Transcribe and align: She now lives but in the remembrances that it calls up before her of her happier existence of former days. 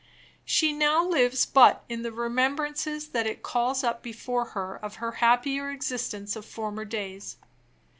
She 0.43 0.73
now 0.73 1.05
lives 1.05 1.45
but 1.45 1.83
in 1.87 2.01
the 2.01 2.11
remembrances 2.11 3.09
that 3.09 3.27
it 3.27 3.43
calls 3.43 3.83
up 3.83 4.01
before 4.01 4.45
her 4.57 4.77
of 4.83 4.95
her 4.95 5.11
happier 5.21 5.69
existence 5.69 6.35
of 6.35 6.43
former 6.43 6.85
days. 6.85 7.37